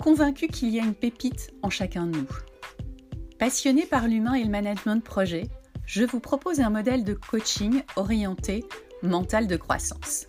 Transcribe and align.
convaincue 0.00 0.48
qu'il 0.48 0.70
y 0.70 0.80
a 0.80 0.84
une 0.84 0.94
pépite 0.94 1.52
en 1.62 1.70
chacun 1.70 2.06
de 2.06 2.16
nous. 2.18 2.28
Passionnée 3.38 3.86
par 3.86 4.08
l'humain 4.08 4.34
et 4.34 4.44
le 4.44 4.50
management 4.50 4.96
de 4.96 5.02
projet, 5.02 5.48
je 5.84 6.04
vous 6.04 6.20
propose 6.20 6.60
un 6.60 6.70
modèle 6.70 7.04
de 7.04 7.14
coaching 7.14 7.82
orienté 7.96 8.64
mental 9.02 9.46
de 9.46 9.56
croissance. 9.56 10.26